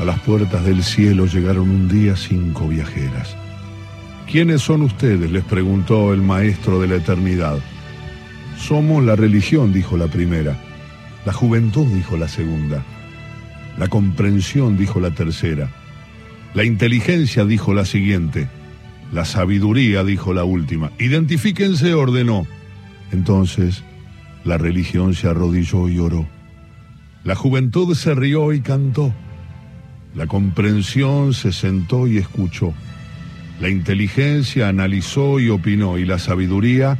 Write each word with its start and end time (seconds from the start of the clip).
A 0.00 0.04
las 0.04 0.18
puertas 0.20 0.64
del 0.64 0.82
cielo 0.82 1.26
llegaron 1.26 1.68
un 1.68 1.86
día 1.86 2.16
cinco 2.16 2.66
viajeras. 2.66 3.36
¿Quiénes 4.26 4.62
son 4.62 4.80
ustedes? 4.80 5.30
les 5.30 5.44
preguntó 5.44 6.14
el 6.14 6.22
maestro 6.22 6.80
de 6.80 6.88
la 6.88 6.94
eternidad. 6.94 7.58
Somos 8.56 9.04
la 9.04 9.14
religión, 9.14 9.74
dijo 9.74 9.98
la 9.98 10.06
primera. 10.06 10.56
La 11.26 11.34
juventud, 11.34 11.86
dijo 11.88 12.16
la 12.16 12.28
segunda. 12.28 12.82
La 13.76 13.88
comprensión, 13.88 14.78
dijo 14.78 15.00
la 15.00 15.10
tercera. 15.10 15.70
La 16.54 16.64
inteligencia, 16.64 17.44
dijo 17.44 17.74
la 17.74 17.84
siguiente. 17.84 18.48
La 19.12 19.26
sabiduría, 19.26 20.02
dijo 20.02 20.32
la 20.32 20.44
última. 20.44 20.92
Identifíquense, 20.98 21.92
ordenó. 21.92 22.46
Entonces, 23.12 23.84
la 24.44 24.56
religión 24.56 25.12
se 25.12 25.28
arrodilló 25.28 25.90
y 25.90 25.98
oró. 25.98 26.26
La 27.22 27.34
juventud 27.34 27.94
se 27.94 28.14
rió 28.14 28.54
y 28.54 28.62
cantó. 28.62 29.12
La 30.14 30.26
comprensión 30.26 31.34
se 31.34 31.52
sentó 31.52 32.08
y 32.08 32.18
escuchó. 32.18 32.74
La 33.60 33.68
inteligencia 33.68 34.68
analizó 34.68 35.38
y 35.38 35.50
opinó. 35.50 35.98
Y 35.98 36.04
la 36.04 36.18
sabiduría, 36.18 36.98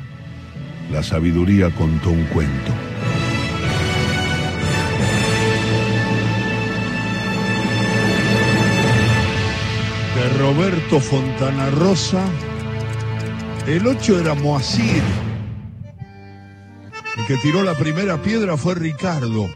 la 0.93 1.03
sabiduría 1.03 1.70
contó 1.70 2.11
un 2.11 2.25
cuento. 2.25 2.73
De 10.15 10.39
Roberto 10.39 11.01
Fontana 11.01 11.70
Rosa, 11.70 12.25
el 13.67 13.87
8 13.87 14.20
era 14.20 14.34
Moacir. 14.34 15.03
El 17.17 17.27
que 17.27 17.37
tiró 17.39 17.65
la 17.65 17.75
primera 17.75 18.23
piedra 18.23 18.56
fue 18.56 18.77
Ricardo 18.77 19.48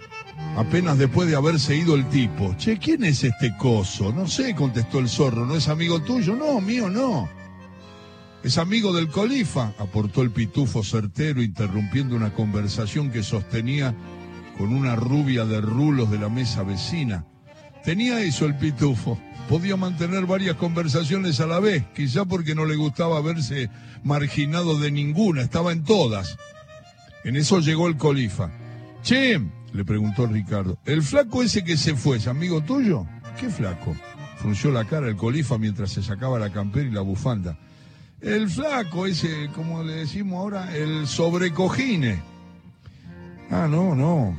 apenas 0.57 0.99
después 0.99 1.29
de 1.29 1.37
haberse 1.37 1.77
ido 1.77 1.95
el 1.95 2.09
tipo. 2.09 2.55
Che, 2.57 2.79
¿quién 2.79 3.05
es 3.05 3.25
este 3.25 3.57
coso? 3.57 4.13
No 4.13 4.27
sé, 4.27 4.55
contestó 4.55 4.99
el 4.99 5.09
zorro. 5.09 5.47
¿No 5.47 5.57
es 5.57 5.69
amigo 5.69 6.01
tuyo? 6.03 6.35
No, 6.37 6.61
mío 6.61 6.89
no. 6.89 7.29
Es 8.43 8.59
amigo 8.59 8.93
del 8.93 9.09
colifa, 9.09 9.73
aportó 9.79 10.21
el 10.21 10.31
pitufo 10.31 10.85
certero, 10.85 11.43
interrumpiendo 11.43 12.15
una 12.15 12.35
conversación 12.35 13.11
que 13.11 13.23
sostenía 13.23 13.95
con 14.59 14.75
una 14.75 14.97
rubia 14.97 15.47
de 15.47 15.61
rulos 15.61 16.11
de 16.11 16.19
la 16.19 16.29
mesa 16.29 16.63
vecina. 16.63 17.25
Tenía 17.85 18.21
eso 18.21 18.45
el 18.45 18.57
pitufo. 18.57 19.19
Podía 19.49 19.77
mantener 19.77 20.27
varias 20.27 20.57
conversaciones 20.57 21.41
a 21.41 21.47
la 21.47 21.59
vez, 21.59 21.85
quizá 21.95 22.25
porque 22.25 22.55
no 22.55 22.65
le 22.65 22.77
gustaba 22.77 23.21
verse 23.21 23.71
marginado 24.03 24.79
de 24.79 24.91
ninguna, 24.91 25.43
estaba 25.43 25.73
en 25.73 25.85
todas. 25.85 26.37
En 27.25 27.37
eso 27.37 27.61
llegó 27.61 27.89
el 27.89 27.97
colifa. 27.97 28.51
Che, 29.03 29.41
le 29.75 29.85
preguntó 29.85 30.27
Ricardo. 30.27 30.79
¿El 30.87 31.03
flaco 31.03 31.43
ese 31.43 31.65
que 31.65 31.77
se 31.77 31.97
fue 31.97 32.17
es 32.19 32.29
amigo 32.29 32.63
tuyo? 32.63 33.07
¿Qué 33.39 33.51
flaco? 33.51 33.95
Frunció 34.39 34.71
la 34.71 34.85
cara 34.85 35.09
el 35.09 35.17
colifa 35.17 35.59
mientras 35.59 35.91
se 35.91 36.03
sacaba 36.03 36.39
la 36.39 36.51
campera 36.51 36.89
y 36.89 36.93
la 36.93 37.01
bufanda. 37.01 37.59
El 38.21 38.49
flaco 38.49 39.07
ese, 39.07 39.51
como 39.55 39.83
le 39.83 39.97
decimos 39.97 40.39
ahora, 40.39 40.75
el 40.75 41.07
sobrecojine. 41.09 42.23
Ah, 43.51 43.67
no, 43.69 43.95
no, 43.95 44.39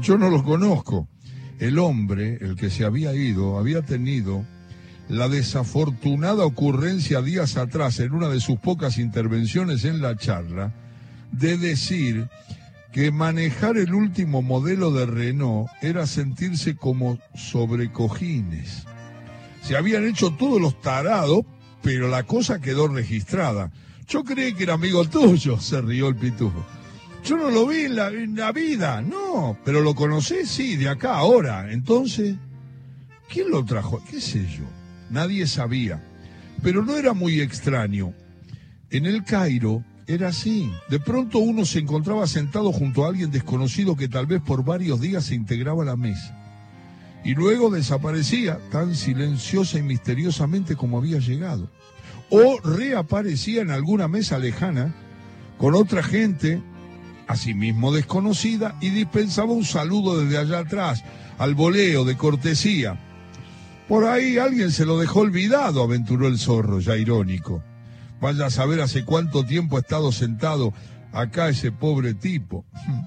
yo 0.00 0.18
no 0.18 0.28
lo 0.28 0.44
conozco. 0.44 1.08
El 1.58 1.78
hombre, 1.78 2.38
el 2.40 2.54
que 2.54 2.68
se 2.68 2.84
había 2.84 3.14
ido, 3.14 3.58
había 3.58 3.82
tenido 3.82 4.44
la 5.08 5.28
desafortunada 5.28 6.44
ocurrencia 6.44 7.22
días 7.22 7.56
atrás, 7.56 8.00
en 8.00 8.12
una 8.12 8.28
de 8.28 8.40
sus 8.40 8.58
pocas 8.58 8.98
intervenciones 8.98 9.84
en 9.84 10.02
la 10.02 10.16
charla, 10.16 10.74
de 11.32 11.56
decir 11.56 12.28
que 12.94 13.10
manejar 13.10 13.76
el 13.76 13.92
último 13.92 14.40
modelo 14.40 14.92
de 14.92 15.04
Renault 15.04 15.68
era 15.82 16.06
sentirse 16.06 16.76
como 16.76 17.18
sobrecojines. 17.34 18.84
Se 19.62 19.76
habían 19.76 20.06
hecho 20.06 20.30
todos 20.34 20.60
los 20.60 20.80
tarados, 20.80 21.44
pero 21.82 22.06
la 22.06 22.22
cosa 22.22 22.60
quedó 22.60 22.86
registrada. 22.86 23.72
Yo 24.06 24.22
creí 24.22 24.54
que 24.54 24.62
era 24.62 24.74
amigo 24.74 25.04
tuyo, 25.08 25.58
se 25.60 25.80
rió 25.82 26.06
el 26.06 26.14
pitufo. 26.14 26.64
Yo 27.24 27.36
no 27.36 27.50
lo 27.50 27.66
vi 27.66 27.80
en 27.80 27.96
la, 27.96 28.08
en 28.10 28.36
la 28.36 28.52
vida, 28.52 29.02
no, 29.02 29.58
pero 29.64 29.80
lo 29.80 29.96
conocí, 29.96 30.46
sí, 30.46 30.76
de 30.76 30.88
acá, 30.88 31.16
ahora. 31.16 31.72
Entonces, 31.72 32.36
¿quién 33.28 33.50
lo 33.50 33.64
trajo? 33.64 34.00
¿Qué 34.08 34.20
sé 34.20 34.46
yo? 34.46 34.66
Nadie 35.10 35.48
sabía. 35.48 36.00
Pero 36.62 36.84
no 36.84 36.96
era 36.96 37.12
muy 37.12 37.40
extraño. 37.40 38.14
En 38.90 39.04
el 39.06 39.24
Cairo, 39.24 39.82
era 40.06 40.28
así. 40.28 40.72
De 40.88 41.00
pronto 41.00 41.38
uno 41.38 41.64
se 41.64 41.78
encontraba 41.78 42.26
sentado 42.26 42.72
junto 42.72 43.04
a 43.04 43.08
alguien 43.08 43.30
desconocido 43.30 43.96
que 43.96 44.08
tal 44.08 44.26
vez 44.26 44.40
por 44.42 44.64
varios 44.64 45.00
días 45.00 45.24
se 45.24 45.34
integraba 45.34 45.82
a 45.82 45.86
la 45.86 45.96
mesa. 45.96 46.40
Y 47.24 47.34
luego 47.34 47.70
desaparecía 47.70 48.58
tan 48.70 48.94
silenciosa 48.94 49.78
y 49.78 49.82
misteriosamente 49.82 50.76
como 50.76 50.98
había 50.98 51.18
llegado. 51.18 51.70
O 52.30 52.58
reaparecía 52.60 53.62
en 53.62 53.70
alguna 53.70 54.08
mesa 54.08 54.38
lejana 54.38 54.94
con 55.58 55.74
otra 55.74 56.02
gente, 56.02 56.60
asimismo 57.26 57.92
desconocida, 57.92 58.76
y 58.80 58.90
dispensaba 58.90 59.52
un 59.52 59.64
saludo 59.64 60.20
desde 60.20 60.38
allá 60.38 60.58
atrás, 60.60 61.04
al 61.38 61.54
voleo 61.54 62.04
de 62.04 62.16
cortesía. 62.16 63.00
Por 63.88 64.04
ahí 64.04 64.38
alguien 64.38 64.70
se 64.72 64.84
lo 64.84 64.98
dejó 64.98 65.20
olvidado, 65.20 65.82
aventuró 65.82 66.26
el 66.26 66.38
zorro, 66.38 66.80
ya 66.80 66.96
irónico. 66.96 67.62
Vaya 68.20 68.46
a 68.46 68.50
saber 68.50 68.80
hace 68.80 69.04
cuánto 69.04 69.44
tiempo 69.44 69.76
ha 69.76 69.80
estado 69.80 70.12
sentado 70.12 70.72
acá 71.12 71.48
ese 71.48 71.72
pobre 71.72 72.14
tipo. 72.14 72.64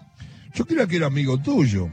Yo 0.53 0.66
creía 0.66 0.88
que 0.88 0.97
era 0.97 1.07
amigo 1.07 1.38
tuyo. 1.40 1.90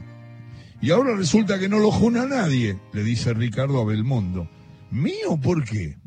Y 0.81 0.91
ahora 0.91 1.15
resulta 1.15 1.59
que 1.59 1.69
no 1.69 1.79
lo 1.79 1.91
juna 1.91 2.25
nadie, 2.25 2.79
le 2.93 3.03
dice 3.03 3.33
Ricardo 3.33 3.81
a 3.81 3.85
Belmondo. 3.85 4.49
¿Mío 4.91 5.39
por 5.41 5.63
qué? 5.63 5.97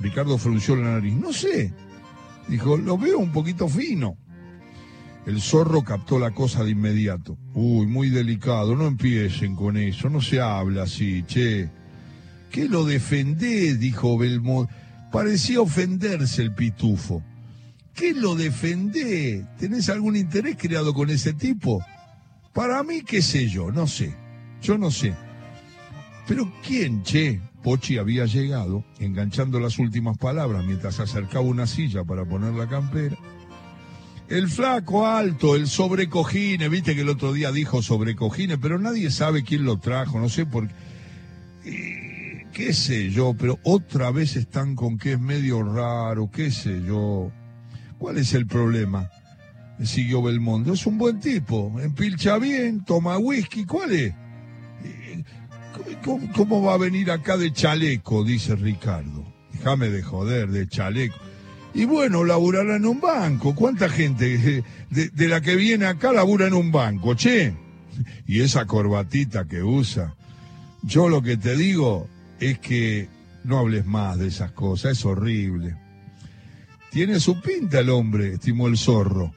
Ricardo 0.00 0.36
frunció 0.38 0.76
la 0.76 0.92
nariz. 0.92 1.14
No 1.14 1.32
sé. 1.32 1.72
Dijo, 2.48 2.76
lo 2.76 2.98
veo 2.98 3.18
un 3.18 3.32
poquito 3.32 3.68
fino. 3.68 4.16
El 5.26 5.40
zorro 5.40 5.82
captó 5.82 6.18
la 6.18 6.30
cosa 6.30 6.62
de 6.62 6.70
inmediato. 6.70 7.36
Uy, 7.54 7.86
muy 7.86 8.10
delicado, 8.10 8.76
no 8.76 8.86
empiecen 8.86 9.56
con 9.56 9.76
eso, 9.76 10.08
no 10.08 10.20
se 10.20 10.40
habla 10.40 10.84
así, 10.84 11.24
che. 11.24 11.68
¿Qué 12.50 12.68
lo 12.68 12.84
defendés? 12.84 13.80
dijo 13.80 14.16
Belmondo. 14.16 14.70
Parecía 15.16 15.62
ofenderse 15.62 16.42
el 16.42 16.52
pitufo. 16.52 17.22
¿Qué 17.94 18.12
lo 18.12 18.34
defendé? 18.34 19.46
¿Tenés 19.58 19.88
algún 19.88 20.14
interés 20.14 20.58
creado 20.60 20.92
con 20.92 21.08
ese 21.08 21.32
tipo? 21.32 21.82
Para 22.52 22.82
mí, 22.82 23.00
qué 23.00 23.22
sé 23.22 23.48
yo, 23.48 23.72
no 23.72 23.86
sé. 23.86 24.14
Yo 24.60 24.76
no 24.76 24.90
sé. 24.90 25.14
Pero 26.28 26.52
¿quién, 26.62 27.02
che? 27.02 27.40
Pochi 27.62 27.96
había 27.96 28.26
llegado, 28.26 28.84
enganchando 28.98 29.58
las 29.58 29.78
últimas 29.78 30.18
palabras 30.18 30.66
mientras 30.66 31.00
acercaba 31.00 31.46
una 31.46 31.66
silla 31.66 32.04
para 32.04 32.26
poner 32.26 32.52
la 32.52 32.68
campera. 32.68 33.16
El 34.28 34.50
flaco 34.50 35.06
alto, 35.06 35.56
el 35.56 35.66
sobrecojine, 35.66 36.68
viste 36.68 36.94
que 36.94 37.00
el 37.00 37.08
otro 37.08 37.32
día 37.32 37.52
dijo 37.52 37.80
sobrecojine, 37.80 38.58
pero 38.58 38.78
nadie 38.78 39.10
sabe 39.10 39.44
quién 39.44 39.64
lo 39.64 39.78
trajo, 39.78 40.20
no 40.20 40.28
sé 40.28 40.44
por 40.44 40.68
qué 40.68 40.74
qué 42.56 42.72
sé 42.72 43.10
yo, 43.10 43.34
pero 43.38 43.58
otra 43.64 44.10
vez 44.10 44.34
están 44.34 44.76
con 44.76 44.96
que 44.96 45.12
es 45.12 45.20
medio 45.20 45.62
raro, 45.62 46.30
qué 46.30 46.50
sé 46.50 46.82
yo. 46.82 47.30
¿Cuál 47.98 48.16
es 48.16 48.32
el 48.32 48.46
problema? 48.46 49.10
Siguió 49.84 50.22
Belmondo. 50.22 50.72
Es 50.72 50.86
un 50.86 50.96
buen 50.96 51.20
tipo, 51.20 51.78
empilcha 51.78 52.38
bien, 52.38 52.82
toma 52.82 53.18
whisky, 53.18 53.66
¿cuál 53.66 53.92
es? 53.92 54.14
Eh, 54.84 55.24
¿Cómo, 56.34 56.62
va 56.62 56.72
a 56.72 56.78
venir 56.78 57.10
acá 57.10 57.36
de 57.36 57.52
chaleco? 57.52 58.24
Dice 58.24 58.56
Ricardo. 58.56 59.30
Déjame 59.52 59.90
de 59.90 60.02
joder, 60.02 60.48
de 60.48 60.66
chaleco. 60.66 61.16
Y 61.74 61.84
bueno, 61.84 62.24
laburará 62.24 62.76
en 62.76 62.86
un 62.86 63.02
banco. 63.02 63.54
¿Cuánta 63.54 63.90
gente 63.90 64.64
de, 64.88 65.10
de 65.10 65.28
la 65.28 65.42
que 65.42 65.56
viene 65.56 65.84
acá 65.84 66.10
labura 66.10 66.46
en 66.46 66.54
un 66.54 66.72
banco, 66.72 67.14
che? 67.16 67.52
Y 68.26 68.40
esa 68.40 68.64
corbatita 68.64 69.44
que 69.44 69.62
usa. 69.62 70.14
Yo 70.82 71.10
lo 71.10 71.20
que 71.20 71.36
te 71.36 71.54
digo, 71.54 72.08
es 72.40 72.58
que 72.58 73.08
no 73.44 73.58
hables 73.58 73.86
más 73.86 74.18
de 74.18 74.28
esas 74.28 74.52
cosas, 74.52 74.92
es 74.92 75.04
horrible. 75.04 75.76
Tiene 76.90 77.20
su 77.20 77.40
pinta 77.40 77.80
el 77.80 77.90
hombre, 77.90 78.34
estimó 78.34 78.68
el 78.68 78.76
zorro. 78.76 79.34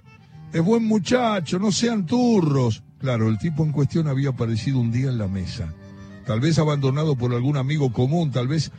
Es 0.54 0.62
buen 0.64 0.86
muchacho, 0.86 1.60
no 1.60 1.72
sean 1.72 2.06
turros. 2.06 2.84
Claro, 3.00 3.30
el 3.30 3.38
tipo 3.38 3.64
en 3.64 3.72
cuestión 3.72 4.08
había 4.08 4.30
aparecido 4.30 4.80
un 4.80 4.92
día 4.92 5.10
en 5.10 5.18
la 5.18 5.28
mesa. 5.28 5.74
Tal 6.26 6.40
vez 6.40 6.60
abandonado 6.60 7.16
por 7.16 7.34
algún 7.34 7.58
amigo 7.58 7.92
común, 7.92 8.32
tal 8.32 8.48
vez 8.48 8.72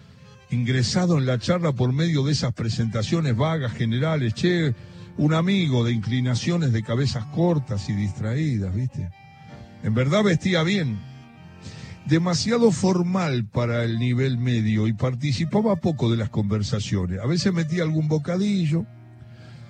ingresado 0.50 1.19
en 1.19 1.26
la 1.26 1.38
charla 1.38 1.72
por 1.72 1.93
medio 1.93 2.25
de 2.25 2.32
esas 2.32 2.52
presentaciones 2.52 3.37
vagas, 3.37 3.72
generales. 3.72 4.34
Che, 4.34 4.75
un 5.17 5.34
amigo 5.34 5.84
de 5.84 5.93
inclinaciones 5.93 6.72
de 6.72 6.82
cabezas 6.82 7.26
cortas 7.26 7.88
y 7.88 7.93
distraídas, 7.93 8.75
¿viste? 8.75 9.11
En 9.82 9.94
verdad 9.94 10.22
vestía 10.22 10.62
bien, 10.62 10.99
demasiado 12.10 12.72
formal 12.72 13.46
para 13.46 13.84
el 13.84 14.00
nivel 14.00 14.36
medio 14.36 14.88
y 14.88 14.92
participaba 14.92 15.76
poco 15.76 16.10
de 16.10 16.16
las 16.16 16.28
conversaciones. 16.28 17.20
A 17.20 17.26
veces 17.26 17.52
metía 17.52 17.84
algún 17.84 18.08
bocadillo, 18.08 18.84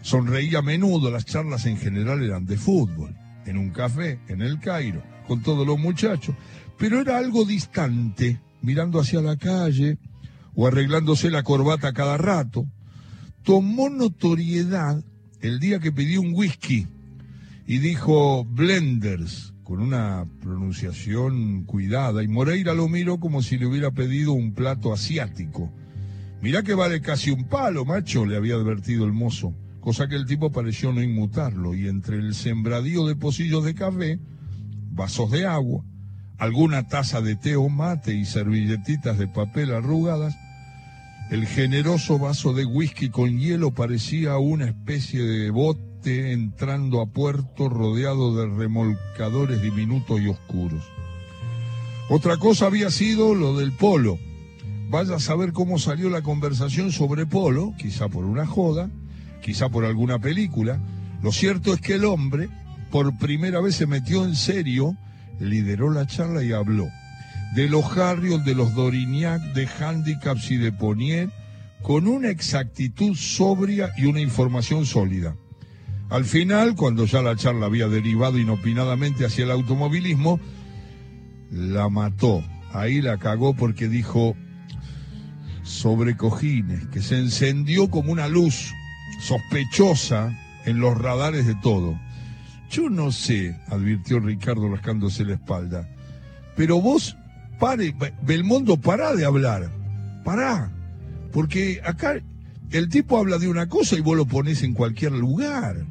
sonreía 0.00 0.60
a 0.60 0.62
menudo, 0.62 1.10
las 1.10 1.26
charlas 1.26 1.66
en 1.66 1.76
general 1.76 2.22
eran 2.22 2.46
de 2.46 2.56
fútbol, 2.56 3.14
en 3.44 3.58
un 3.58 3.68
café, 3.70 4.20
en 4.28 4.40
el 4.40 4.58
Cairo, 4.58 5.02
con 5.28 5.42
todos 5.42 5.66
los 5.66 5.78
muchachos, 5.78 6.34
pero 6.78 7.02
era 7.02 7.18
algo 7.18 7.44
distante, 7.44 8.40
mirando 8.62 9.00
hacia 9.00 9.20
la 9.20 9.36
calle 9.36 9.98
o 10.54 10.66
arreglándose 10.66 11.30
la 11.30 11.42
corbata 11.42 11.92
cada 11.92 12.16
rato. 12.16 12.66
Tomó 13.42 13.90
notoriedad 13.90 15.04
el 15.42 15.60
día 15.60 15.78
que 15.78 15.92
pidió 15.92 16.22
un 16.22 16.32
whisky 16.32 16.86
y 17.66 17.78
dijo 17.78 18.46
blenders 18.46 19.52
con 19.70 19.82
una 19.82 20.26
pronunciación 20.40 21.62
cuidada 21.62 22.24
y 22.24 22.26
Moreira 22.26 22.74
lo 22.74 22.88
miró 22.88 23.20
como 23.20 23.40
si 23.40 23.56
le 23.56 23.66
hubiera 23.66 23.92
pedido 23.92 24.32
un 24.32 24.52
plato 24.52 24.92
asiático. 24.92 25.72
Mirá 26.42 26.64
que 26.64 26.74
vale 26.74 27.00
casi 27.00 27.30
un 27.30 27.44
palo, 27.44 27.84
macho, 27.84 28.26
le 28.26 28.36
había 28.36 28.56
advertido 28.56 29.04
el 29.04 29.12
mozo, 29.12 29.54
cosa 29.78 30.08
que 30.08 30.16
el 30.16 30.26
tipo 30.26 30.50
pareció 30.50 30.92
no 30.92 31.00
inmutarlo 31.00 31.76
y 31.76 31.86
entre 31.86 32.16
el 32.16 32.34
sembradío 32.34 33.06
de 33.06 33.14
pocillos 33.14 33.64
de 33.64 33.76
café, 33.76 34.18
vasos 34.90 35.30
de 35.30 35.46
agua, 35.46 35.84
alguna 36.36 36.88
taza 36.88 37.20
de 37.20 37.36
té 37.36 37.54
o 37.54 37.68
mate 37.68 38.12
y 38.12 38.24
servilletitas 38.24 39.18
de 39.18 39.28
papel 39.28 39.72
arrugadas, 39.72 40.34
el 41.30 41.46
generoso 41.46 42.18
vaso 42.18 42.54
de 42.54 42.64
whisky 42.64 43.08
con 43.08 43.38
hielo 43.38 43.70
parecía 43.70 44.36
una 44.38 44.64
especie 44.64 45.22
de 45.22 45.50
bote 45.50 45.89
entrando 46.04 47.00
a 47.00 47.06
puerto 47.06 47.68
rodeado 47.68 48.34
de 48.36 48.46
remolcadores 48.46 49.62
diminutos 49.62 50.20
y 50.20 50.28
oscuros. 50.28 50.82
Otra 52.08 52.36
cosa 52.36 52.66
había 52.66 52.90
sido 52.90 53.34
lo 53.34 53.56
del 53.58 53.72
polo. 53.72 54.18
Vaya 54.88 55.16
a 55.16 55.20
saber 55.20 55.52
cómo 55.52 55.78
salió 55.78 56.10
la 56.10 56.22
conversación 56.22 56.90
sobre 56.90 57.26
polo, 57.26 57.74
quizá 57.78 58.08
por 58.08 58.24
una 58.24 58.46
joda, 58.46 58.90
quizá 59.42 59.68
por 59.68 59.84
alguna 59.84 60.18
película. 60.18 60.80
Lo 61.22 61.32
cierto 61.32 61.72
es 61.72 61.80
que 61.80 61.94
el 61.94 62.04
hombre, 62.04 62.48
por 62.90 63.16
primera 63.18 63.60
vez 63.60 63.76
se 63.76 63.86
metió 63.86 64.24
en 64.24 64.34
serio, 64.34 64.96
lideró 65.38 65.90
la 65.90 66.06
charla 66.06 66.42
y 66.42 66.52
habló 66.52 66.88
de 67.54 67.68
los 67.68 67.96
Harrios, 67.96 68.44
de 68.44 68.54
los 68.54 68.74
Dorignac, 68.74 69.42
de 69.54 69.66
Handicaps 69.66 70.50
y 70.52 70.56
de 70.56 70.72
Ponier, 70.72 71.30
con 71.82 72.06
una 72.06 72.30
exactitud 72.30 73.16
sobria 73.16 73.92
y 73.96 74.06
una 74.06 74.20
información 74.20 74.86
sólida. 74.86 75.34
Al 76.10 76.24
final, 76.24 76.74
cuando 76.74 77.04
ya 77.04 77.22
la 77.22 77.36
charla 77.36 77.66
había 77.66 77.86
derivado 77.86 78.36
inopinadamente 78.38 79.24
hacia 79.24 79.44
el 79.44 79.52
automovilismo, 79.52 80.40
la 81.52 81.88
mató. 81.88 82.42
Ahí 82.72 83.00
la 83.00 83.18
cagó 83.18 83.54
porque 83.54 83.88
dijo 83.88 84.36
sobre 85.62 86.16
cojines, 86.16 86.86
que 86.88 87.00
se 87.00 87.18
encendió 87.18 87.90
como 87.90 88.10
una 88.10 88.26
luz 88.26 88.72
sospechosa 89.20 90.36
en 90.64 90.80
los 90.80 90.98
radares 90.98 91.46
de 91.46 91.54
todo. 91.56 91.98
Yo 92.70 92.90
no 92.90 93.12
sé, 93.12 93.56
advirtió 93.68 94.18
Ricardo 94.18 94.68
rascándose 94.68 95.24
la 95.24 95.34
espalda, 95.34 95.88
pero 96.56 96.80
vos 96.80 97.16
pare, 97.60 97.94
Belmondo, 98.22 98.76
pará 98.76 99.14
de 99.14 99.24
hablar, 99.24 99.70
pará, 100.24 100.72
porque 101.32 101.80
acá 101.84 102.20
el 102.70 102.88
tipo 102.88 103.18
habla 103.18 103.38
de 103.38 103.48
una 103.48 103.68
cosa 103.68 103.96
y 103.96 104.00
vos 104.00 104.16
lo 104.16 104.26
ponés 104.26 104.62
en 104.62 104.74
cualquier 104.74 105.12
lugar. 105.12 105.84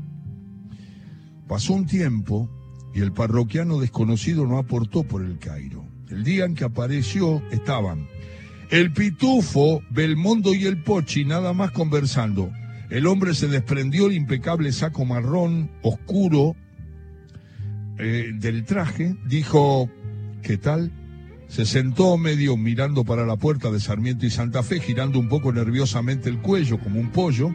Pasó 1.49 1.73
un 1.73 1.87
tiempo 1.87 2.47
y 2.93 3.01
el 3.01 3.11
parroquiano 3.11 3.79
desconocido 3.79 4.45
no 4.45 4.59
aportó 4.59 5.03
por 5.03 5.23
el 5.23 5.39
Cairo. 5.39 5.83
El 6.07 6.23
día 6.23 6.45
en 6.45 6.53
que 6.53 6.63
apareció 6.63 7.41
estaban 7.49 8.07
el 8.69 8.93
pitufo, 8.93 9.81
Belmondo 9.89 10.53
y 10.53 10.65
el 10.65 10.83
Pochi 10.83 11.25
nada 11.25 11.53
más 11.53 11.71
conversando. 11.71 12.51
El 12.91 13.07
hombre 13.07 13.33
se 13.33 13.47
desprendió 13.47 14.05
el 14.05 14.13
impecable 14.13 14.71
saco 14.71 15.05
marrón 15.05 15.71
oscuro 15.81 16.55
eh, 17.97 18.31
del 18.35 18.65
traje, 18.65 19.15
dijo, 19.27 19.89
¿qué 20.43 20.57
tal? 20.57 20.91
Se 21.47 21.65
sentó 21.65 22.15
medio 22.19 22.57
mirando 22.57 23.03
para 23.03 23.25
la 23.25 23.37
puerta 23.37 23.71
de 23.71 23.79
Sarmiento 23.79 24.27
y 24.27 24.29
Santa 24.29 24.61
Fe, 24.61 24.79
girando 24.79 25.17
un 25.17 25.29
poco 25.29 25.51
nerviosamente 25.51 26.29
el 26.29 26.39
cuello 26.39 26.79
como 26.79 26.99
un 26.99 27.09
pollo, 27.09 27.51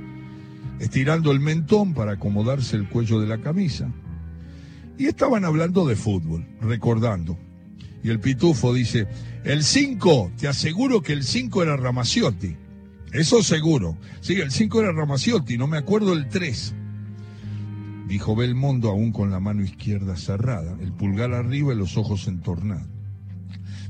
estirando 0.80 1.30
el 1.32 1.40
mentón 1.40 1.94
para 1.94 2.12
acomodarse 2.12 2.76
el 2.76 2.88
cuello 2.88 3.20
de 3.20 3.26
la 3.26 3.38
camisa. 3.38 3.90
Y 4.98 5.06
estaban 5.06 5.44
hablando 5.44 5.86
de 5.86 5.96
fútbol, 5.96 6.46
recordando. 6.60 7.38
Y 8.02 8.10
el 8.10 8.20
pitufo 8.20 8.74
dice, 8.74 9.06
el 9.44 9.64
5, 9.64 10.32
te 10.38 10.48
aseguro 10.48 11.02
que 11.02 11.12
el 11.12 11.24
5 11.24 11.62
era 11.62 11.76
Ramaciotti. 11.76 12.56
Eso 13.12 13.42
seguro. 13.42 13.96
Sí, 14.20 14.34
el 14.34 14.50
5 14.50 14.80
era 14.80 14.92
Ramaciotti, 14.92 15.56
no 15.56 15.66
me 15.66 15.78
acuerdo 15.78 16.12
el 16.12 16.28
3. 16.28 16.74
Dijo 18.08 18.36
Belmondo 18.36 18.90
aún 18.90 19.12
con 19.12 19.30
la 19.30 19.40
mano 19.40 19.62
izquierda 19.62 20.16
cerrada, 20.16 20.76
el 20.80 20.92
pulgar 20.92 21.32
arriba 21.32 21.72
y 21.72 21.76
los 21.76 21.96
ojos 21.96 22.28
entornados. 22.28 22.88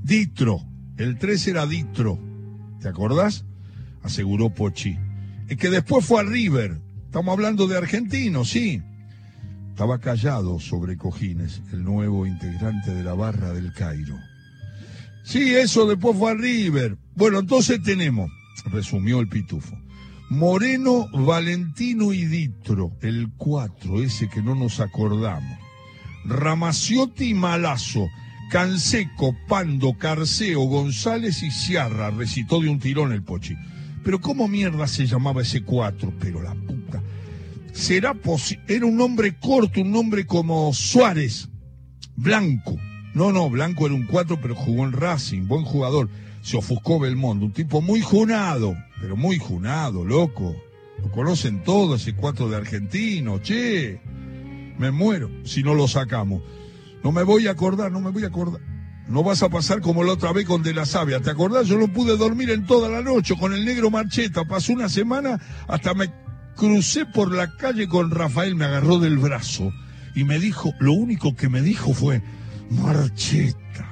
Ditro, 0.03 0.61
el 0.97 1.19
3 1.19 1.49
era 1.49 1.67
Ditro, 1.67 2.19
¿te 2.81 2.89
acordás? 2.89 3.45
Aseguró 4.03 4.51
Pochi. 4.51 4.97
Que 5.59 5.71
después 5.71 6.05
fue 6.05 6.21
a 6.21 6.25
River, 6.25 6.81
estamos 7.05 7.33
hablando 7.33 7.67
de 7.67 7.77
argentino, 7.77 8.45
sí. 8.45 8.83
Estaba 9.71 9.99
callado 9.99 10.59
sobre 10.59 10.97
cojines, 10.97 11.63
el 11.73 11.85
nuevo 11.85 12.27
integrante 12.27 12.93
de 12.93 13.05
la 13.05 13.15
barra 13.15 13.53
del 13.53 13.73
Cairo. 13.73 14.17
Sí, 15.25 15.55
eso 15.55 15.87
después 15.87 16.17
fue 16.19 16.33
a 16.33 16.35
River. 16.35 16.99
Bueno, 17.15 17.39
entonces 17.39 17.83
tenemos, 17.83 18.31
resumió 18.67 19.21
el 19.21 19.29
pitufo. 19.29 19.77
Moreno, 20.29 21.09
Valentino 21.13 22.13
y 22.13 22.25
Ditro, 22.25 22.97
el 23.01 23.31
4, 23.37 24.03
ese 24.03 24.29
que 24.29 24.43
no 24.43 24.55
nos 24.55 24.81
acordamos. 24.81 25.59
Ramaciotti 26.25 27.31
y 27.31 27.35
Malazo, 27.35 28.09
Canseco, 28.51 29.37
Pando, 29.49 29.93
Carceo, 29.99 30.63
González 30.63 31.43
y 31.43 31.51
Ciarra, 31.51 32.11
recitó 32.11 32.61
de 32.61 32.69
un 32.71 32.81
tirón 32.81 33.13
el 33.13 33.23
Pochi. 33.23 33.55
Pero 34.05 34.21
¿cómo 34.21 34.47
mierda 34.47 34.87
se 34.87 35.07
llamaba 35.07 35.43
ese 35.43 35.63
cuatro? 35.63 36.13
Pero 36.21 36.43
la 36.43 36.55
puta. 36.55 37.03
Será. 37.73 38.15
Era 38.69 38.87
un 38.87 38.97
nombre 38.97 39.35
corto, 39.39 39.81
un 39.81 39.91
nombre 39.91 40.27
como 40.27 40.73
Suárez, 40.75 41.49
Blanco. 42.15 42.77
No, 43.15 43.33
no, 43.33 43.49
Blanco 43.49 43.87
era 43.87 43.95
un 43.95 44.07
cuatro, 44.07 44.39
pero 44.41 44.55
jugó 44.55 44.85
en 44.85 44.93
Racing, 44.93 45.47
buen 45.49 45.65
jugador. 45.65 46.11
Se 46.43 46.59
ofuscó 46.59 47.01
Belmondo, 47.01 47.47
un 47.47 47.53
tipo 47.53 47.81
muy 47.81 48.03
junado, 48.03 48.77
pero 49.01 49.17
muy 49.17 49.39
junado, 49.39 50.05
loco. 50.05 50.55
Lo 50.99 51.11
conocen 51.11 51.65
todos, 51.65 52.03
ese 52.03 52.15
cuatro 52.15 52.49
de 52.51 52.57
argentino, 52.57 53.41
che. 53.41 54.01
Me 54.79 54.91
muero 54.91 55.31
si 55.45 55.63
no 55.63 55.75
lo 55.75 55.89
sacamos. 55.89 56.43
No 57.03 57.13
me 57.13 57.23
voy 57.23 57.47
a 57.47 57.53
acordar, 57.53 57.91
no 57.91 58.01
me 58.01 58.11
voy 58.11 58.25
a 58.25 58.29
acordar. 58.29 58.61
No 59.09 59.23
vas 59.23 59.43
a 59.43 59.51
pasar 59.51 59.81
como 59.81 60.03
la 60.03 60.13
otra 60.13 60.33
vez 60.33 60.47
con 60.47 60.63
De 60.63 60.73
la 60.73 60.87
Sabia. 60.87 61.21
¿Te 61.21 61.31
acordás? 61.31 61.67
Yo 61.67 61.79
no 61.79 61.89
pude 61.89 62.17
dormir 62.17 62.51
en 62.51 62.65
toda 62.65 62.89
la 62.89 63.03
noche 63.03 63.35
con 63.39 63.53
el 63.53 63.65
negro 63.65 63.91
Marcheta. 63.91 64.45
Pasó 64.45 64.73
una 64.73 64.89
semana 64.89 65.39
hasta 65.69 65.93
me 65.95 66.11
crucé 66.57 67.05
por 67.05 67.35
la 67.35 67.55
calle 67.57 67.89
con 67.89 68.11
Rafael, 68.11 68.55
me 68.55 68.65
agarró 68.65 68.99
del 68.99 69.19
brazo 69.19 69.73
y 70.15 70.25
me 70.25 70.39
dijo, 70.39 70.73
lo 70.79 70.93
único 70.93 71.35
que 71.35 71.49
me 71.49 71.61
dijo 71.61 71.93
fue, 71.93 72.23
Marcheta, 72.71 73.91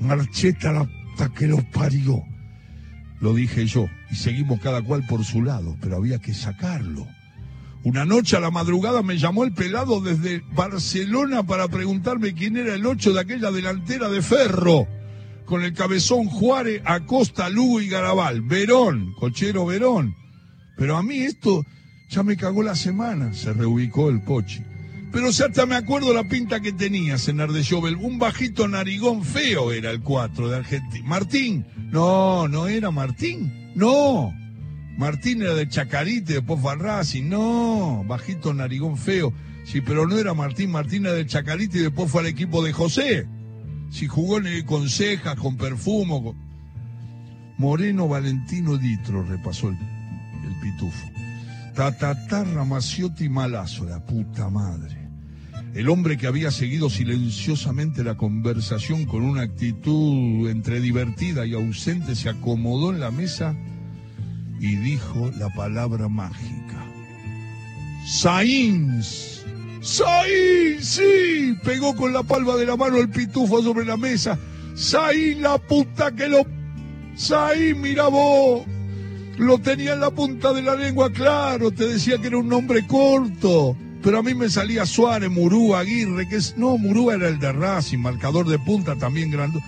Marcheta 0.00 0.72
la 0.72 0.84
puta 0.84 1.28
que 1.34 1.46
lo 1.46 1.58
parió. 1.70 2.22
Lo 3.20 3.34
dije 3.34 3.66
yo 3.66 3.86
y 4.10 4.16
seguimos 4.16 4.60
cada 4.60 4.80
cual 4.82 5.04
por 5.06 5.24
su 5.24 5.42
lado, 5.42 5.76
pero 5.80 5.96
había 5.96 6.18
que 6.18 6.34
sacarlo. 6.34 7.06
Una 7.84 8.04
noche 8.04 8.36
a 8.36 8.40
la 8.40 8.50
madrugada 8.50 9.02
me 9.02 9.18
llamó 9.18 9.44
el 9.44 9.52
pelado 9.52 10.00
desde 10.00 10.42
Barcelona 10.52 11.44
para 11.44 11.68
preguntarme 11.68 12.34
quién 12.34 12.56
era 12.56 12.74
el 12.74 12.84
ocho 12.84 13.12
de 13.12 13.20
aquella 13.20 13.50
delantera 13.50 14.08
de 14.08 14.20
ferro, 14.20 14.86
con 15.44 15.62
el 15.62 15.72
cabezón 15.72 16.26
Juárez, 16.26 16.82
Acosta, 16.84 17.48
Lugo 17.48 17.80
y 17.80 17.88
Garabal. 17.88 18.42
Verón, 18.42 19.14
cochero 19.18 19.64
Verón. 19.64 20.16
Pero 20.76 20.96
a 20.96 21.02
mí 21.02 21.18
esto 21.18 21.64
ya 22.10 22.22
me 22.22 22.36
cagó 22.36 22.62
la 22.62 22.74
semana, 22.74 23.32
se 23.32 23.52
reubicó 23.52 24.08
el 24.08 24.22
Pochi. 24.22 24.62
Pero 25.12 25.32
si 25.32 25.42
hasta 25.42 25.64
me 25.64 25.76
acuerdo 25.76 26.12
la 26.12 26.24
pinta 26.24 26.60
que 26.60 26.72
tenías 26.72 27.28
en 27.28 27.40
Ardeshobel. 27.40 27.96
Un 27.96 28.18
bajito 28.18 28.68
narigón 28.68 29.24
feo 29.24 29.72
era 29.72 29.90
el 29.90 30.00
cuatro 30.00 30.48
de 30.48 30.56
Argentina. 30.56 31.06
Martín. 31.06 31.66
No, 31.90 32.46
no 32.48 32.68
era 32.68 32.90
Martín. 32.90 33.72
No. 33.74 34.34
Martín 34.98 35.42
era 35.42 35.54
de 35.54 35.68
Chacarite, 35.68 36.32
después 36.34 36.60
fue. 36.60 37.22
No, 37.22 38.04
bajito 38.08 38.52
narigón 38.52 38.98
feo. 38.98 39.32
Sí, 39.64 39.80
pero 39.80 40.08
no 40.08 40.18
era 40.18 40.34
Martín, 40.34 40.72
Martín 40.72 41.06
era 41.06 41.14
de 41.14 41.24
Chacarite 41.24 41.78
y 41.78 41.82
después 41.82 42.10
fue 42.10 42.22
al 42.22 42.26
equipo 42.26 42.64
de 42.64 42.72
José. 42.72 43.28
Si 43.90 44.08
jugó 44.08 44.40
con 44.66 44.88
cejas, 44.88 45.36
con 45.36 45.56
perfumo. 45.56 46.34
Moreno 47.58 48.08
Valentino 48.08 48.76
Ditro, 48.76 49.22
repasó 49.22 49.68
el, 49.68 49.76
el 49.76 50.60
pitufo. 50.60 51.08
Tatatá 51.76 52.42
Ramaciotti 52.42 53.28
Malazo, 53.28 53.84
la 53.84 54.04
puta 54.04 54.50
madre. 54.50 54.98
El 55.74 55.90
hombre 55.90 56.16
que 56.16 56.26
había 56.26 56.50
seguido 56.50 56.90
silenciosamente 56.90 58.02
la 58.02 58.16
conversación 58.16 59.04
con 59.04 59.22
una 59.22 59.42
actitud 59.42 60.48
entre 60.50 60.80
divertida 60.80 61.46
y 61.46 61.54
ausente 61.54 62.16
se 62.16 62.30
acomodó 62.30 62.92
en 62.92 62.98
la 62.98 63.12
mesa 63.12 63.54
y 64.60 64.76
dijo 64.76 65.30
la 65.38 65.48
palabra 65.50 66.08
mágica. 66.08 66.84
Sainz. 68.06 69.44
Sainz, 69.80 70.84
sí. 70.84 71.56
Pegó 71.64 71.94
con 71.94 72.12
la 72.12 72.22
palma 72.22 72.56
de 72.56 72.66
la 72.66 72.76
mano 72.76 72.98
el 72.98 73.08
pitufo 73.08 73.62
sobre 73.62 73.84
la 73.84 73.96
mesa. 73.96 74.38
Sainz, 74.74 75.40
la 75.40 75.58
puta 75.58 76.12
que 76.12 76.28
lo 76.28 76.44
Saín, 77.18 77.80
mira 77.80 78.06
vos. 78.06 78.64
Lo 79.38 79.58
tenía 79.58 79.94
en 79.94 80.00
la 80.00 80.10
punta 80.10 80.52
de 80.52 80.62
la 80.62 80.76
lengua, 80.76 81.12
claro, 81.12 81.72
te 81.72 81.86
decía 81.86 82.18
que 82.18 82.28
era 82.28 82.38
un 82.38 82.48
nombre 82.48 82.86
corto. 82.86 83.76
Pero 84.02 84.18
a 84.18 84.22
mí 84.22 84.34
me 84.34 84.48
salía 84.48 84.86
Suárez, 84.86 85.28
Murú, 85.28 85.74
Aguirre, 85.74 86.28
que 86.28 86.36
es. 86.36 86.56
No, 86.56 86.78
Murú 86.78 87.10
era 87.10 87.26
el 87.28 87.40
de 87.40 87.52
Racing, 87.52 87.98
marcador 87.98 88.46
de 88.46 88.58
punta 88.60 88.94
también 88.94 89.32
grande. 89.32 89.58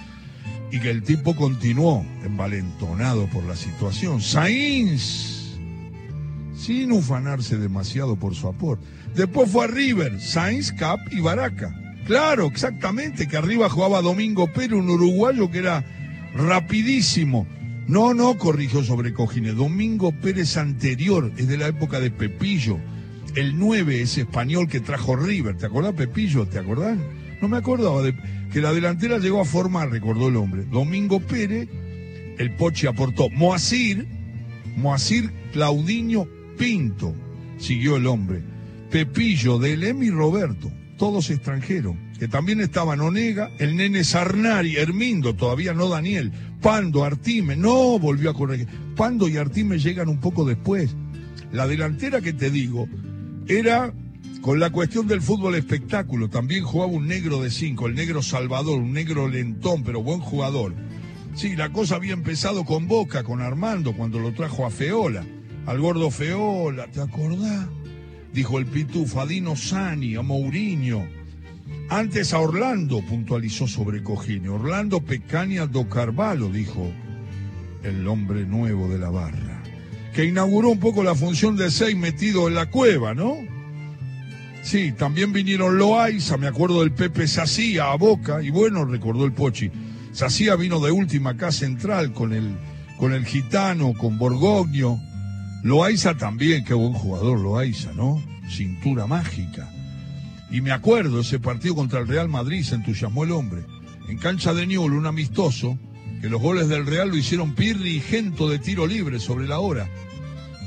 Y 0.72 0.80
que 0.80 0.90
el 0.90 1.02
tipo 1.02 1.34
continuó 1.34 2.04
envalentonado 2.24 3.26
por 3.26 3.44
la 3.44 3.56
situación. 3.56 4.20
Sainz, 4.20 5.58
sin 6.56 6.92
ufanarse 6.92 7.56
demasiado 7.56 8.16
por 8.16 8.34
su 8.34 8.48
aporte. 8.48 8.86
Después 9.14 9.50
fue 9.50 9.64
a 9.64 9.68
River, 9.68 10.20
Sainz, 10.20 10.72
Cap 10.72 11.00
y 11.10 11.20
Baraca. 11.20 11.74
Claro, 12.06 12.46
exactamente, 12.46 13.28
que 13.28 13.36
arriba 13.36 13.68
jugaba 13.68 14.02
Domingo 14.02 14.46
Pérez, 14.52 14.72
un 14.72 14.90
uruguayo 14.90 15.50
que 15.50 15.58
era 15.58 15.84
rapidísimo. 16.34 17.46
No, 17.86 18.14
no, 18.14 18.38
corrigió 18.38 18.84
sobre 18.84 19.12
Cojines. 19.12 19.56
Domingo 19.56 20.12
Pérez 20.12 20.56
anterior, 20.56 21.32
es 21.36 21.48
de 21.48 21.58
la 21.58 21.66
época 21.68 21.98
de 21.98 22.10
Pepillo. 22.10 22.78
El 23.34 23.58
9 23.58 24.02
es 24.02 24.18
español 24.18 24.68
que 24.68 24.80
trajo 24.80 25.16
River. 25.16 25.56
¿Te 25.56 25.66
acordás, 25.66 25.94
Pepillo? 25.94 26.46
¿Te 26.46 26.58
acordás? 26.58 26.98
No 27.40 27.48
me 27.48 27.56
acordaba 27.56 28.02
de 28.02 28.14
que 28.52 28.60
la 28.60 28.72
delantera 28.72 29.18
llegó 29.18 29.40
a 29.40 29.44
formar, 29.44 29.90
recordó 29.90 30.28
el 30.28 30.36
hombre. 30.36 30.64
Domingo 30.64 31.20
Pérez, 31.20 31.68
el 32.38 32.54
Pochi 32.56 32.86
aportó. 32.86 33.28
Moacir, 33.30 34.06
Moacir 34.76 35.30
Claudinho 35.52 36.28
Pinto, 36.58 37.14
siguió 37.58 37.96
el 37.96 38.06
hombre. 38.06 38.42
Pepillo, 38.90 39.58
Delemi 39.58 40.06
y 40.06 40.10
Roberto, 40.10 40.70
todos 40.98 41.30
extranjeros, 41.30 41.94
que 42.18 42.28
también 42.28 42.60
estaban 42.60 43.00
Onega, 43.00 43.50
el 43.58 43.76
nene 43.76 44.04
Sarnari, 44.04 44.76
Hermindo, 44.76 45.34
todavía 45.34 45.72
no 45.72 45.88
Daniel, 45.88 46.32
Pando, 46.60 47.04
Artime, 47.04 47.56
no 47.56 47.98
volvió 47.98 48.30
a 48.30 48.34
correr. 48.34 48.66
Pando 48.96 49.28
y 49.28 49.36
Artime 49.36 49.78
llegan 49.78 50.08
un 50.08 50.20
poco 50.20 50.44
después. 50.44 50.94
La 51.52 51.66
delantera 51.66 52.20
que 52.20 52.32
te 52.32 52.50
digo 52.50 52.88
era 53.48 53.92
con 54.40 54.58
la 54.58 54.70
cuestión 54.70 55.06
del 55.06 55.22
fútbol 55.22 55.54
espectáculo. 55.54 56.28
También 56.28 56.64
jugaba 56.64 56.92
un 56.92 57.06
negro 57.06 57.42
de 57.42 57.50
cinco, 57.50 57.86
el 57.86 57.94
negro 57.94 58.22
Salvador, 58.22 58.80
un 58.80 58.92
negro 58.92 59.28
lentón, 59.28 59.82
pero 59.82 60.02
buen 60.02 60.20
jugador. 60.20 60.74
Sí, 61.34 61.56
la 61.56 61.70
cosa 61.70 61.96
había 61.96 62.12
empezado 62.12 62.64
con 62.64 62.88
Boca, 62.88 63.22
con 63.22 63.40
Armando, 63.40 63.94
cuando 63.94 64.18
lo 64.18 64.32
trajo 64.32 64.66
a 64.66 64.70
Feola, 64.70 65.24
al 65.66 65.80
gordo 65.80 66.10
Feola, 66.10 66.86
¿te 66.88 67.00
acordás? 67.00 67.66
dijo 68.32 68.58
el 68.58 68.66
Pitufo, 68.66 69.20
a 69.20 69.26
Dino 69.26 69.56
Sani, 69.56 70.16
a 70.16 70.22
Mourinho. 70.22 71.06
Antes 71.88 72.32
a 72.32 72.38
Orlando, 72.38 73.00
puntualizó 73.04 73.66
sobre 73.66 74.02
Cojine. 74.02 74.48
Orlando 74.48 75.00
Pecaña 75.00 75.66
do 75.66 75.88
Carvalho, 75.88 76.48
dijo 76.48 76.90
el 77.82 78.06
hombre 78.06 78.44
nuevo 78.46 78.88
de 78.88 78.98
la 78.98 79.10
barra. 79.10 79.62
Que 80.14 80.24
inauguró 80.24 80.70
un 80.70 80.80
poco 80.80 81.02
la 81.02 81.14
función 81.14 81.56
de 81.56 81.70
seis 81.70 81.96
metido 81.96 82.48
en 82.48 82.54
la 82.54 82.70
cueva, 82.70 83.14
¿no? 83.14 83.36
Sí, 84.62 84.92
también 84.92 85.32
vinieron 85.32 85.78
Loaiza, 85.78 86.36
me 86.36 86.46
acuerdo 86.46 86.80
del 86.80 86.92
Pepe 86.92 87.26
Sacía 87.26 87.92
a 87.92 87.96
Boca, 87.96 88.42
y 88.42 88.50
bueno, 88.50 88.84
recordó 88.84 89.24
el 89.24 89.32
Pochi. 89.32 89.70
Sacía 90.12 90.56
vino 90.56 90.80
de 90.80 90.90
última 90.90 91.30
acá 91.30 91.50
central 91.50 92.12
con 92.12 92.32
el, 92.32 92.56
con 92.98 93.12
el 93.12 93.24
gitano, 93.24 93.94
con 93.94 94.18
Borgognio, 94.18 95.00
Loaiza 95.62 96.16
también, 96.16 96.64
qué 96.64 96.74
buen 96.74 96.94
jugador 96.94 97.38
Loaiza, 97.38 97.92
¿no? 97.92 98.22
Cintura 98.48 99.06
mágica. 99.06 99.68
Y 100.50 100.62
me 100.62 100.72
acuerdo 100.72 101.20
ese 101.20 101.38
partido 101.38 101.74
contra 101.74 102.00
el 102.00 102.08
Real 102.08 102.28
Madrid, 102.28 102.64
se 102.64 102.74
entusiasmó 102.74 103.24
el 103.24 103.32
hombre. 103.32 103.64
En 104.08 104.18
cancha 104.18 104.54
de 104.54 104.66
Newell, 104.66 104.94
un 104.94 105.06
amistoso, 105.06 105.78
que 106.20 106.28
los 106.28 106.40
goles 106.40 106.68
del 106.68 106.86
Real 106.86 107.10
lo 107.10 107.16
hicieron 107.16 107.54
Pirri 107.54 107.96
y 107.96 108.00
Gento 108.00 108.48
de 108.48 108.58
tiro 108.58 108.86
libre 108.86 109.20
sobre 109.20 109.46
la 109.46 109.60
hora. 109.60 109.88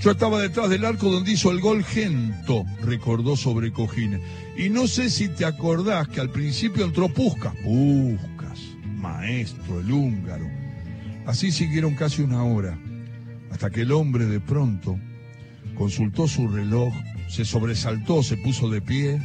Yo 0.03 0.11
estaba 0.11 0.41
detrás 0.41 0.69
del 0.69 0.83
arco 0.83 1.09
donde 1.09 1.31
hizo 1.31 1.49
el 1.49 1.61
gol 1.61 1.81
Gento, 1.81 2.65
recordó 2.81 3.37
sobre 3.37 3.71
Cojines. 3.71 4.19
Y 4.57 4.67
no 4.67 4.85
sé 4.85 5.09
si 5.09 5.29
te 5.29 5.45
acordás 5.45 6.09
que 6.09 6.19
al 6.19 6.29
principio 6.29 6.83
entró 6.83 7.07
Puscas. 7.07 7.53
Puscas, 7.63 8.59
maestro, 8.97 9.79
el 9.79 9.89
húngaro. 9.89 10.45
Así 11.25 11.53
siguieron 11.53 11.95
casi 11.95 12.21
una 12.21 12.43
hora 12.43 12.77
hasta 13.49 13.69
que 13.69 13.83
el 13.83 13.93
hombre 13.93 14.25
de 14.25 14.41
pronto 14.41 14.99
consultó 15.73 16.27
su 16.27 16.49
reloj, 16.49 16.93
se 17.29 17.45
sobresaltó, 17.45 18.23
se 18.23 18.35
puso 18.35 18.69
de 18.69 18.81
pie, 18.81 19.21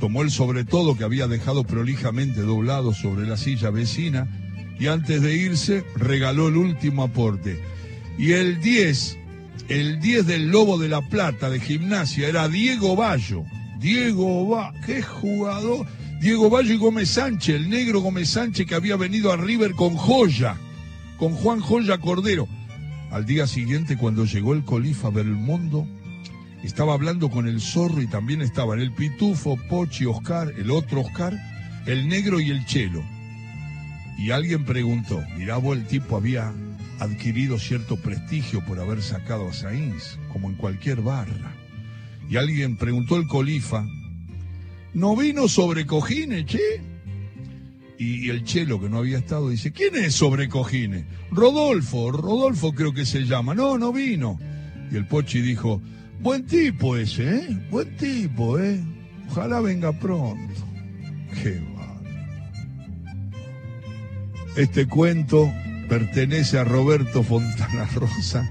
tomó 0.00 0.22
el 0.22 0.30
sobre 0.30 0.64
todo 0.64 0.96
que 0.96 1.04
había 1.04 1.28
dejado 1.28 1.64
prolijamente 1.64 2.40
doblado 2.40 2.94
sobre 2.94 3.26
la 3.26 3.36
silla 3.36 3.68
vecina 3.68 4.26
y 4.78 4.86
antes 4.86 5.20
de 5.20 5.36
irse 5.36 5.84
regaló 5.94 6.48
el 6.48 6.56
último 6.56 7.02
aporte. 7.02 7.60
Y 8.16 8.32
el 8.32 8.60
10, 8.60 9.19
el 9.68 10.00
10 10.00 10.26
del 10.26 10.48
Lobo 10.48 10.78
de 10.78 10.88
la 10.88 11.02
Plata 11.02 11.50
de 11.50 11.60
gimnasia 11.60 12.28
era 12.28 12.48
Diego 12.48 12.96
Bayo. 12.96 13.44
Diego 13.78 14.46
Bayo, 14.48 14.72
qué 14.86 15.02
jugador. 15.02 15.86
Diego 16.20 16.50
Bayo 16.50 16.74
y 16.74 16.76
Gómez 16.76 17.10
Sánchez, 17.10 17.56
el 17.56 17.70
negro 17.70 18.00
Gómez 18.00 18.30
Sánchez 18.30 18.66
que 18.66 18.74
había 18.74 18.96
venido 18.96 19.32
a 19.32 19.36
River 19.36 19.72
con 19.72 19.96
Joya, 19.96 20.56
con 21.16 21.32
Juan 21.32 21.60
Joya 21.60 21.98
Cordero. 21.98 22.46
Al 23.10 23.24
día 23.24 23.46
siguiente, 23.46 23.96
cuando 23.96 24.24
llegó 24.24 24.52
el 24.52 24.64
colifa 24.64 25.10
Belmondo, 25.10 25.86
estaba 26.62 26.92
hablando 26.92 27.30
con 27.30 27.48
el 27.48 27.60
zorro 27.60 28.02
y 28.02 28.06
también 28.06 28.42
estaban 28.42 28.80
el 28.80 28.92
pitufo, 28.92 29.56
Pochi, 29.68 30.04
Oscar, 30.04 30.52
el 30.58 30.70
otro 30.70 31.00
Oscar, 31.00 31.36
el 31.86 32.06
negro 32.08 32.38
y 32.38 32.50
el 32.50 32.66
chelo. 32.66 33.02
Y 34.18 34.30
alguien 34.30 34.64
preguntó, 34.64 35.24
mirá 35.38 35.56
vos, 35.56 35.76
el 35.76 35.86
tipo 35.86 36.16
había 36.16 36.52
adquirido 37.00 37.58
cierto 37.58 37.96
prestigio 37.96 38.64
por 38.64 38.78
haber 38.78 39.02
sacado 39.02 39.48
a 39.48 39.52
Sainz, 39.52 40.18
como 40.32 40.48
en 40.48 40.54
cualquier 40.54 41.00
barra. 41.00 41.54
Y 42.28 42.36
alguien 42.36 42.76
preguntó 42.76 43.16
el 43.16 43.26
colifa, 43.26 43.84
¿no 44.94 45.16
vino 45.16 45.48
sobre 45.48 45.86
cojines, 45.86 46.46
che? 46.46 46.90
y, 48.00 48.30
el 48.30 48.44
chelo 48.44 48.80
que 48.80 48.88
no 48.88 48.98
había 48.98 49.18
estado 49.18 49.50
dice, 49.50 49.72
¿quién 49.72 49.94
es 49.94 50.14
sobre 50.14 50.48
cojines? 50.48 51.04
Rodolfo, 51.30 52.10
Rodolfo 52.10 52.72
creo 52.72 52.94
que 52.94 53.04
se 53.04 53.26
llama. 53.26 53.54
No, 53.54 53.76
no 53.76 53.92
vino. 53.92 54.38
Y 54.90 54.96
el 54.96 55.06
Pochi 55.06 55.42
dijo, 55.42 55.82
buen 56.20 56.46
tipo 56.46 56.96
ese, 56.96 57.36
¿eh? 57.36 57.66
Buen 57.70 57.94
tipo, 57.98 58.58
¿eh? 58.58 58.80
Ojalá 59.28 59.60
venga 59.60 59.92
pronto. 59.92 60.66
Qué 61.42 61.60
va. 61.76 62.00
Este 64.56 64.86
cuento 64.86 65.52
pertenece 65.90 66.56
a 66.56 66.62
Roberto 66.62 67.24
Fontana 67.24 67.84
Rosa 67.96 68.48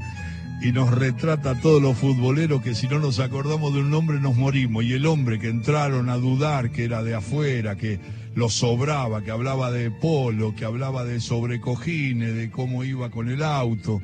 y 0.61 0.73
nos 0.73 0.91
retrata 0.91 1.51
a 1.51 1.61
todos 1.61 1.81
los 1.81 1.97
futboleros 1.97 2.61
que 2.61 2.75
si 2.75 2.89
no 2.89 2.99
nos 2.99 3.19
acordamos 3.19 3.73
de 3.73 3.79
un 3.79 3.89
nombre 3.89 4.19
nos 4.19 4.35
morimos. 4.35 4.83
Y 4.83 4.91
el 4.91 5.05
hombre 5.05 5.39
que 5.39 5.47
entraron 5.47 6.09
a 6.09 6.17
dudar 6.17 6.69
que 6.69 6.83
era 6.83 7.01
de 7.01 7.15
afuera, 7.15 7.77
que 7.77 8.01
lo 8.35 8.49
sobraba, 8.49 9.23
que 9.23 9.31
hablaba 9.31 9.71
de 9.71 9.89
polo, 9.89 10.53
que 10.53 10.65
hablaba 10.65 11.05
de 11.05 11.21
sobrecojines, 11.21 12.35
de 12.35 12.51
cómo 12.51 12.83
iba 12.83 13.09
con 13.09 13.29
el 13.29 13.41
auto, 13.41 14.01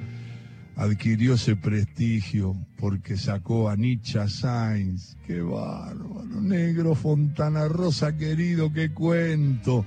adquirió 0.77 1.33
ese 1.33 1.57
prestigio 1.57 2.55
porque 2.77 3.17
sacó 3.17 3.67
a 3.67 3.75
Nietzsche 3.75 4.29
Sainz. 4.29 5.17
Qué 5.27 5.41
bárbaro, 5.41 6.41
negro 6.41 6.95
Fontana 6.95 7.67
Rosa 7.67 8.15
querido, 8.15 8.71
qué 8.71 8.91
cuento. 8.91 9.85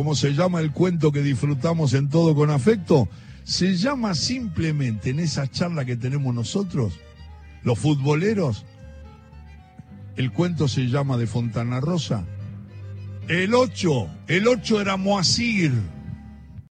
¿Cómo 0.00 0.14
se 0.14 0.32
llama 0.32 0.60
el 0.60 0.72
cuento 0.72 1.12
que 1.12 1.20
disfrutamos 1.20 1.92
en 1.92 2.08
todo 2.08 2.34
con 2.34 2.48
afecto? 2.48 3.06
Se 3.44 3.76
llama 3.76 4.14
simplemente 4.14 5.10
en 5.10 5.20
esa 5.20 5.46
charla 5.46 5.84
que 5.84 5.94
tenemos 5.94 6.34
nosotros, 6.34 6.98
los 7.64 7.78
futboleros, 7.78 8.64
el 10.16 10.32
cuento 10.32 10.68
se 10.68 10.86
llama 10.86 11.18
de 11.18 11.26
Fontana 11.26 11.80
Rosa, 11.80 12.24
el 13.28 13.52
8, 13.52 14.08
el 14.28 14.48
8 14.48 14.80
era 14.80 14.96
Moacir. 14.96 15.70